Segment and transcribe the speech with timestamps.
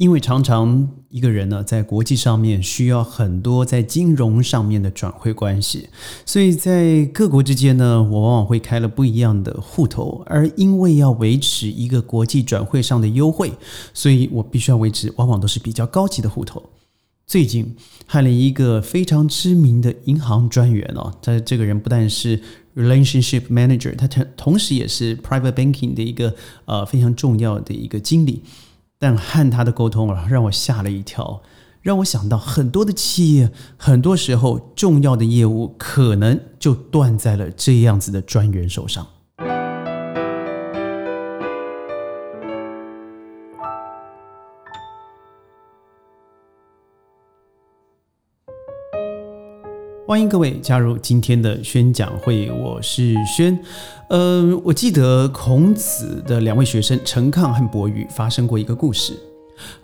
[0.00, 5.90] 因为常常一个人呢，在国际上面需要很多在金融上面的转汇关系，
[6.24, 10.22] 所以在各国之间呢，我往往会开了不一样的户头。
[10.24, 13.52] 而因为要维持一个国际转汇上的优惠，
[13.92, 16.62] 所以我必须要维持，往往都是比较高级的户头。
[17.26, 17.76] 最近
[18.06, 22.40] 害了一个非常知名的银行专员哦，他这个人不但是
[22.74, 28.42] relationship manager，他同同时也是 private banking 的一个呃非常重要的一个经理。
[29.02, 31.40] 但和他的沟通啊，让我吓了一跳，
[31.80, 39.06] 让我想到很多的企业，很多时候重要的业务可能就断在了这样子的专员手上。
[50.10, 53.56] 欢迎各位加入今天的宣讲会，我是轩。
[54.08, 59.16] 呃，我记得孔子的两位学生陈亢和伯鱼发生过一个故事。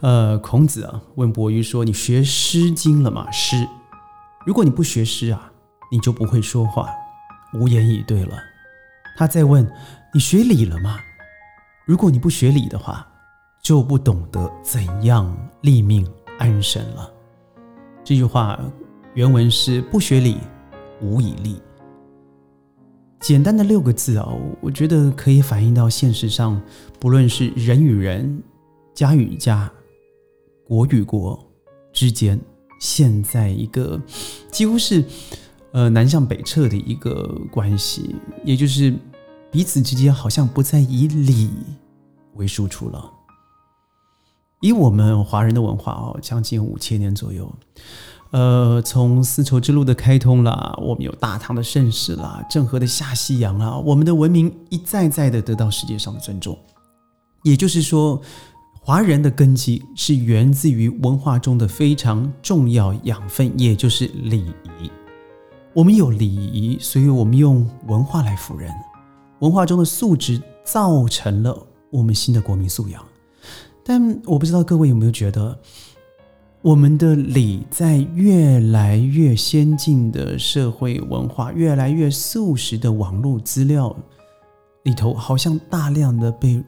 [0.00, 3.30] 呃，孔子啊问伯鱼说：“你学《诗经》了吗？
[3.30, 3.68] 诗，
[4.44, 5.48] 如果你不学诗啊，
[5.92, 6.88] 你就不会说话，
[7.54, 8.36] 无言以对了。”
[9.16, 9.64] 他再问
[10.12, 10.98] ：“你学礼了吗？
[11.84, 13.06] 如果你不学礼的话，
[13.62, 16.04] 就不懂得怎样立命
[16.40, 17.08] 安身了。”
[18.02, 18.58] 这句话。
[19.16, 20.36] 原文是“不学礼，
[21.00, 21.56] 无以立”。
[23.18, 24.28] 简单的六个字啊，
[24.60, 26.60] 我觉得可以反映到现实上，
[27.00, 28.42] 不论是人与人、
[28.92, 29.72] 家与家、
[30.66, 31.42] 国与国
[31.94, 32.38] 之间，
[32.78, 33.98] 现在一个
[34.52, 35.02] 几乎是
[35.72, 38.14] 呃南向北撤的一个关系，
[38.44, 38.94] 也就是
[39.50, 41.48] 彼此之间好像不再以礼
[42.34, 43.10] 为输出了。
[44.60, 47.50] 以我们华人的文化哦，将近五千年左右。
[48.32, 56.58] 呃，从丝绸之路的开通啦，我们有大唐的盛世啦，郑和的下西洋啊，我们的文明一再再的得到世界上的尊重。
[57.44, 58.20] 也就是说，
[58.80, 64.44] 华人的根基是源自于文化中的非常重要养分，也就是礼
[64.80, 64.90] 仪。
[65.72, 68.70] 我们有礼仪，所以我们用文化来服人。
[69.38, 71.56] 文化中的素质造成了
[71.90, 73.02] 我们新的国民素养。
[73.84, 75.56] 但我不知道各位有没有觉得？
[76.66, 83.94] 我们的礼在越来越先进的社会文化、越来越速食的网络资料
[84.82, 86.60] 里头，好像大量的被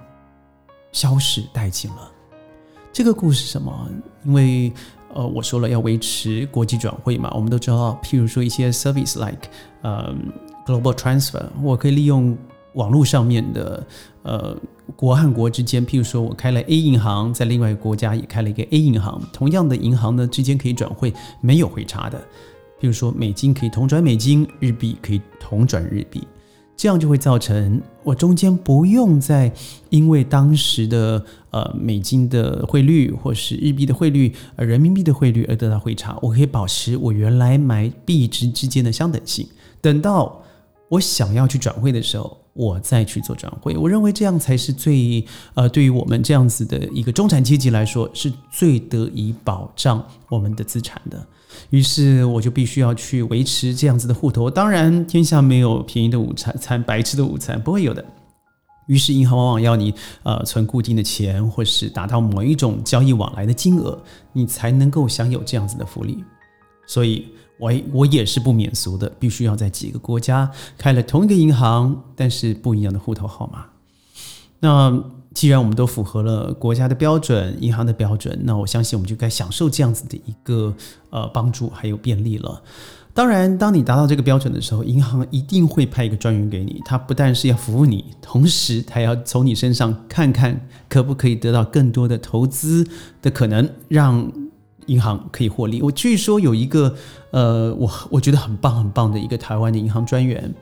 [0.92, 2.12] 消失殆尽了。
[2.92, 3.88] 这个故事什么？
[4.25, 4.72] 因为
[5.14, 9.50] 呃，我说了要维持国际转会嘛，我们都知道，譬如说一些 service like
[9.82, 10.15] 呃
[10.65, 12.38] global transfer，我可以利用。
[12.75, 13.84] 网络上面的，
[14.22, 14.56] 呃，
[15.00, 22.19] 国和国之间，譬如说我开了 A 银行，在另外一个国家也开了一个 A 银行，同样的银行呢之间可以转汇，没有汇差的。
[22.81, 26.26] 譬如说美金可以同转美金，日币可以同转日币，
[26.76, 29.53] 这样就会造成我中间不用再
[29.88, 39.47] 因为当时的呃美金的汇率或是日币的汇率、呃人民币的汇率而得到汇差，我可以保持我原来买币值之间的相等性，
[39.80, 40.42] 等到。
[40.91, 43.77] 我想要去转会的时候，我再去做转会。
[43.77, 45.25] 我认为这样才是最
[45.55, 51.25] 呃，对于我们这样子的一个中产阶级来说，是最得以保障我们的资产的。
[51.71, 54.51] 于是我就必须要去维持这样子的户头。
[54.51, 58.05] 当然，天下没有便宜的午餐，餐白吃的午餐不会有的。
[58.89, 59.95] 于是银行往往要你
[60.25, 63.97] 呃存固定的钱，或是达到某一种交易往来的金额，
[64.33, 66.25] 你才能够享有这样子的福利。
[66.89, 67.29] 所以。
[67.59, 73.67] 我我也是不免俗的，必须要在几个国家开了同一个银行，但是不一样的户头号码。
[74.61, 75.05] 那
[75.35, 80.75] 既然我们都符合了国家的标准、银行的标准，那我相信我们就该享受这样子的一个
[81.11, 82.63] 呃帮助还有便利了。
[83.13, 92.87] 当然，当你达到这个标准的时候，银行一定会派一个专员给你，他不但是要服务你，同时他要从你身上看看可不可以得到更多的投资
[93.21, 94.31] 的可能，让。
[94.88, 95.81] 银行可以获利。
[95.81, 96.94] 我据说有一个，
[97.31, 100.53] 呃，我我觉得很棒很棒的一个台湾的银行专员，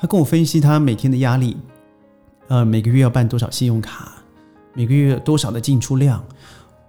[0.00, 1.56] 他跟我分析他每天的压力，
[2.48, 4.12] 呃，每个月要办多少信用卡，
[4.74, 6.24] 每个月多少的进出量。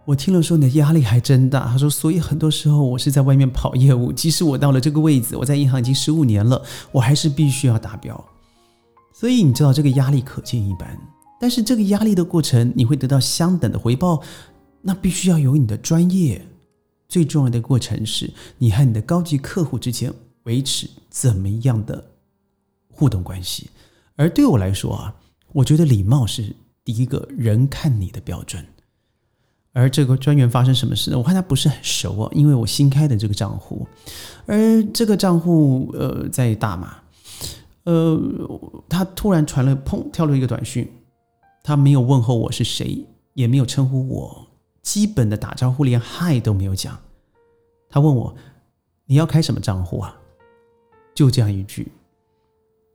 [0.05, 1.67] 我听了说你的压力还真大。
[1.67, 6.59] 他说，所以很多时候我是在外面跑业务，即使我到了这个位置，我在银行已经十五年了，
[6.91, 8.25] 我还是必须要达标。
[9.13, 10.97] 所以你知道这个压力可见一斑。
[11.39, 14.21] 但是这个压力的过程，你会得到相等的回报，
[14.81, 16.43] 那必须要有你的专业。
[17.09, 20.13] 最重要的过程是你和你的高级客户之间
[20.43, 22.11] 维持怎么样的
[22.87, 23.69] 互动关系，
[24.15, 25.15] 而对我来说啊，
[25.51, 28.63] 我觉得礼貌是第一个人看你的标准。
[29.71, 31.17] 而这个专员发生什么事呢？
[31.17, 33.87] 我看他不是很熟啊，因为我新开的这个账户，
[34.45, 36.97] 而这个账户呃在大马，
[37.83, 38.19] 呃，
[38.89, 40.91] 他突然传了砰跳了一个短讯，
[41.63, 44.47] 他没有问候我是谁，也没有称呼我。
[44.89, 46.97] 基本的打招呼连嗨都没有讲。
[47.91, 48.35] 他问我
[49.05, 50.19] ：“你要开什么账户啊？”
[51.13, 51.91] 就这样一句。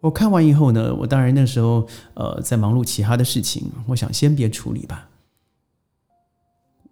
[0.01, 5.09] 我看完以后呢，我当然那时候呃在忙碌其他的事情，我想先别处理吧。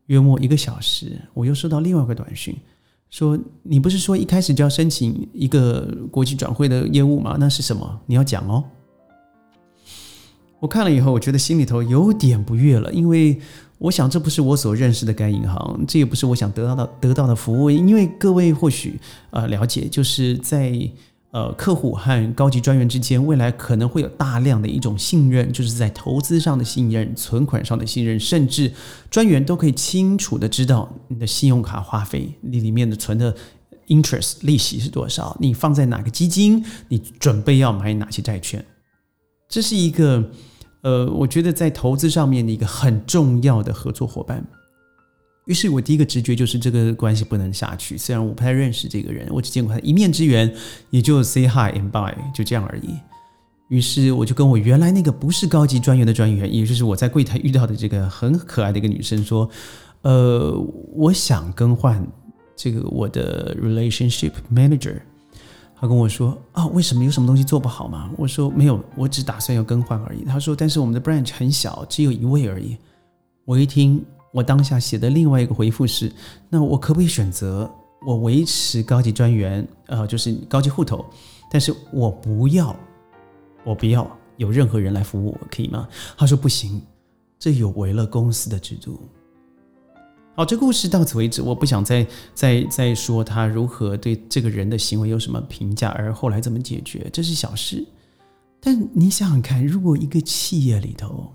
[0.06, 2.56] 约莫一个小时，我又收到另外一个短讯，
[3.10, 5.80] 说：“你不是说一开始就要申请一个
[6.12, 7.36] 国际转会的业务吗？
[7.40, 8.00] 那是什么？
[8.06, 8.62] 你要讲哦。”
[10.60, 13.40] 我看了以后，我觉得心里头有点不悦了，因为
[13.82, 17.70] 我想这不是我所认识的该银行，这也不是我想得到的得到的服务。
[17.70, 18.98] 因为各位或许
[19.30, 20.90] 呃了解，就是在。
[21.32, 28.70] 呃，客户和高级专员之间，未来可能会有大量的一种信任，就是在投资上的信任、存款上的信任，甚至
[29.10, 33.34] 专员都可以清楚的知道你的信用卡花费，你里面的存的
[33.88, 38.62] interest 利息是多少，你放在哪个基金，你准备要买哪些债券，
[39.48, 40.30] 这是一个
[40.82, 44.44] 呃，我觉得在投资上面的一个很重要的合作伙伴。
[45.46, 47.98] 于是我第一个直觉就是这个关系不能下去。
[47.98, 50.52] 虽然我不太认识这个人，我只见过他一面之缘，
[50.90, 52.90] 也就 say hi and bye，就这样而已。
[53.68, 59.48] 于是我就跟我原来那个不是高级专员的专员，也就是我在柜台遇到的这个很可爱的一个女生说
[60.02, 60.52] ：“呃，
[60.94, 62.06] 我想更换
[62.54, 65.00] 这个我的 relationship manager。”
[65.82, 72.78] 他跟我说：“啊，为什么有什么东西做不好吗？”我说：“没有，我只打算要更换而已。”他说：“但是我们的 branch 很小，只有一位而已。”
[73.44, 74.02] 我一听。
[74.34, 76.10] 我当下写的另外一个回复是：
[76.48, 77.70] 那我可不可以选择
[78.06, 81.04] 我维持高级专员，呃，就是高级户头，
[81.50, 82.74] 但是我不要，
[83.62, 85.86] 我不要有任何人来服务我，可以吗？
[86.16, 86.80] 他说不行，
[87.38, 88.98] 这有违了公司的制度。
[90.34, 97.86] 好，这故事到此为止，我不想再再再说他如何对这个人的行为有什么评价，而后来怎么解决，这是小事。
[98.58, 101.30] 但你想想看，如果一个企业里头，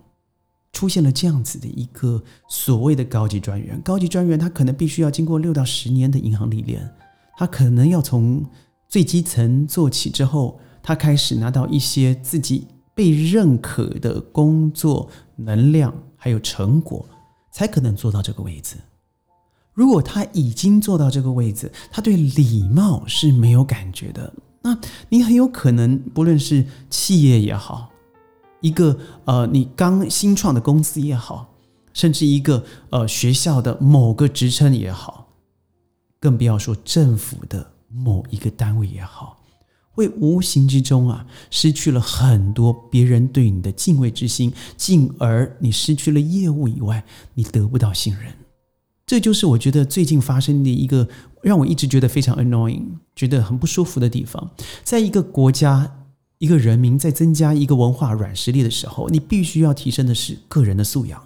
[0.73, 6.89] 出现了这样子的一个所谓的高级专员，高级专员他可能必须要经过六到十年的银行历练，
[7.37, 8.43] 他可能要从
[8.89, 12.65] 最基层做起，之后他开始拿到一些自己
[12.95, 17.07] 被认可的工作能量还有成果，
[17.57, 18.75] 才可能做到这个位置。
[19.73, 24.31] 如果他已经做到这个位置，他对礼貌是没有感觉的，
[24.61, 24.77] 那
[25.09, 27.89] 你很有可能不论是企业也好。
[28.61, 31.55] 一个呃，你刚新创的公司也好，
[31.93, 35.29] 甚至一个呃学校的某个职称也好，
[36.19, 39.39] 更不要说政府的某一个单位也好，
[39.97, 47.03] 会无形之中啊失去了很多别人对你的敬畏之心，进而你失去了业务以外，
[47.33, 48.31] 你得不到信任。
[49.07, 51.07] 这就是我觉得最近发生的一个
[51.41, 52.83] 让我一直觉得非常 annoying，
[53.15, 54.51] 觉得很不舒服的地方，
[54.83, 55.91] 在一个国家。
[56.39, 61.19] 一个人民在增加一个文化软实力的时候，你必须要提升的是个人的素养。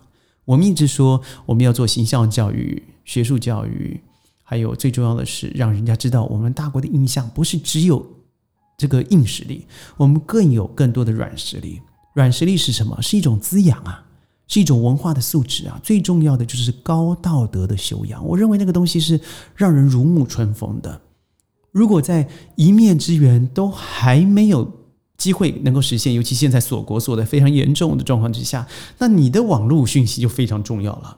[0.46, 4.00] 我们一直说我们要做形象教育、学术教育，
[4.42, 8.08] 还有最重要的是让人家知道我们大国的印象不是只有
[8.82, 11.80] 这个硬实力，我们更有更多的软实力。
[12.16, 13.02] 软实力是什么？
[13.02, 14.04] 是一种滋养啊，
[14.48, 15.80] 是一种文化的素质啊。
[15.84, 18.26] 最重要的就是高道德的修养。
[18.26, 19.22] 我认为那个东西是
[19.56, 21.02] 让人如沐春风的。
[21.72, 24.82] 如果在一面之缘都还没有。
[25.22, 28.68] 机会能够实现，尤其现在锁国锁的非常严重的状况之下，
[28.98, 31.16] 那你的网络讯息就非常重要了。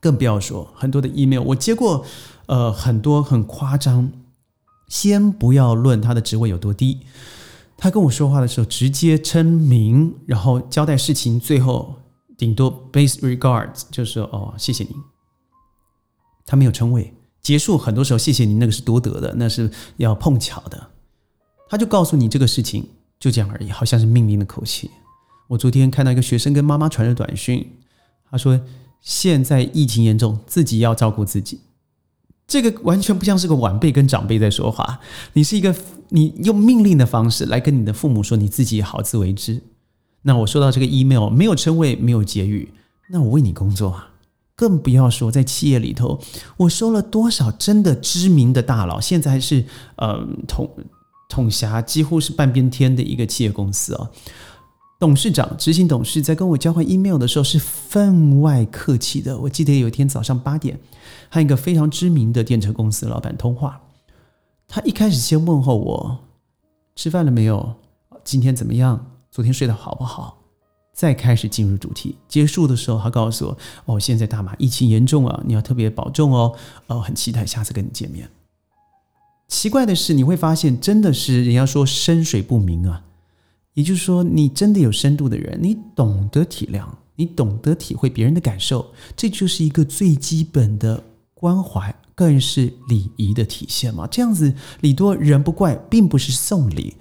[0.00, 2.04] 更不要说很多的 email，我接过，
[2.46, 4.10] 呃，很多很夸张。
[4.90, 6.98] 先不要论他的职位有多低，
[7.78, 11.96] 他跟我说话的时候直接称名，然后交代事情，最后
[12.36, 14.94] 顶多 base regards，就是说哦，谢谢您。
[16.44, 20.88] 他没有称谓，结束很多时候谢谢您那个是多得的，那是要碰巧的。
[21.70, 22.86] 他就告诉你这个事情。
[23.20, 24.90] 就这样而已，好像是命令的口气。
[25.46, 27.70] 我昨天看到一个学生跟妈妈传的短讯，
[28.30, 28.58] 他说
[29.02, 31.60] ：“现在疫情严重，自己要照顾自己。”
[32.50, 34.98] 这个完全不像是个晚辈跟长辈在说话，
[35.34, 35.72] 你是一个
[36.08, 39.62] 你用命令的方式来跟你的父母说你自己好自为之。
[40.22, 42.74] 那我收到这个 email 没有称谓，没有结语，
[43.10, 44.10] 那我为你工作啊，
[44.56, 46.20] 更不要说在企业里头，
[46.56, 49.64] 我收了多少真的知名的大佬，现在还是
[49.94, 50.68] 呃统。
[51.32, 54.10] 统辖几乎是半边天的一个企业公司哦。
[55.00, 59.36] 董事长、执行董事在跟我交换 email 的时候是分外客气的。
[59.38, 60.78] 我记得有一天早上八点，
[61.30, 63.80] 和一个非常知名的电车公司老板通话，
[64.68, 66.18] 他一开始先问候我
[66.94, 67.76] 吃饭了没有，
[68.22, 70.36] 今天怎么样，昨天睡得好不好，
[70.92, 72.18] 再开始进入主题。
[72.28, 76.54] 结束的时候，他告诉我：“哦，现在大马疫情严重啊，你要特别保重哦。
[76.88, 78.28] 哦，很期待下次跟你见面。”
[79.48, 83.04] 奇怪的是，你会发现，真的是人家说深水不明啊。
[83.74, 86.84] 也就是说，你真的有深度的人，你懂得体谅，
[87.16, 91.02] 你懂得体会别人的感受，这就是一个最基本的
[91.34, 94.06] 关怀，更是礼仪的体现嘛。
[94.06, 96.94] 这样子礼多人不怪，并不是送礼，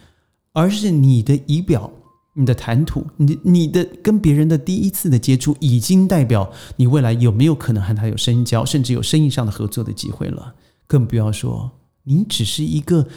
[0.53, 1.91] 而是你的仪表、
[2.35, 10.53] 你的谈吐、你你的跟别人的第一次的接触，已经代表你未来有没有可能和他有深交，甚至有生意上的合作的机会了。
[10.85, 11.69] 更不要说
[12.03, 13.07] 你只是一个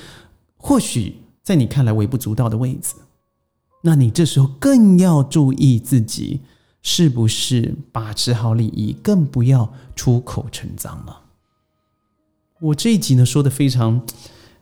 [0.56, 2.96] 或许在你看来微不足道的位子，
[3.82, 6.40] 那你这时候更要注意自己。
[6.84, 11.20] 是不是把持好礼仪，更不要出口成脏了？
[12.60, 14.04] 我这一集呢说的非常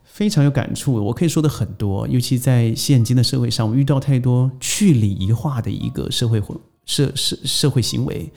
[0.04, 6.42] 非常有感触，我可以说的很多，尤其在现今的社会上，我遇到太多去礼仪化的一个社会
[6.84, 8.30] 社社社会行为。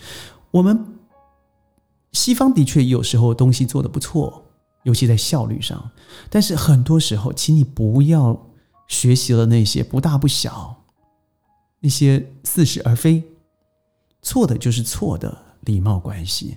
[0.51, 0.85] 我们
[2.13, 4.45] 西方的确有时候东西做的不错，
[4.83, 5.91] 尤其在效率上，
[6.29, 8.47] 但是很多时候，请你不要
[8.87, 10.83] 学习了那些不大不小，
[11.79, 13.23] 那些似是而非。
[14.21, 16.55] 错的就是错的礼貌关系。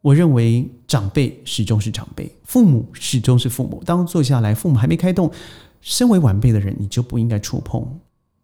[0.00, 3.82] 我认为长辈始终是长辈，父母始终是父母。
[3.84, 5.28] 当坐下来，父母还没开动，
[5.80, 7.98] 身为晚辈的人，你就不应该触碰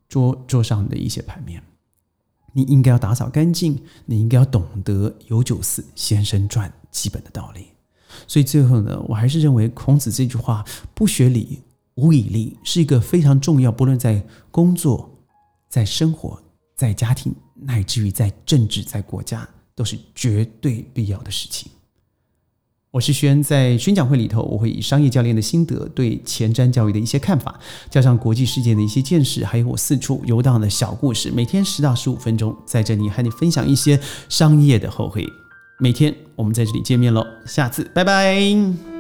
[0.08, 1.62] 桌桌上的一些盘面。
[2.52, 7.66] 你应该要打扫干净，你应该要懂得“有酒肆，先生传”基本的道理。
[8.26, 11.62] 所以最后呢，我还是认为孔子这句话“不学礼，
[11.94, 15.10] 无以立”是一个非常重要，不论在工作、
[15.68, 16.42] 在生活、
[16.76, 17.34] 在家庭。
[17.66, 21.70] 乃至于在政治、在国家，都是绝对必要的事情。
[22.90, 27.58] 我是轩，在宣讲会里头，我会以商业教练的心得、对前瞻教育的一些看法，
[27.88, 33.98] 加上国际事件的一些见识，还有我四处游荡的小故事，每天十到十五分钟，在这里和你分享一些
[34.28, 35.24] 商业的后悔。
[35.78, 38.93] 每天我们在这里见面喽，下次拜拜。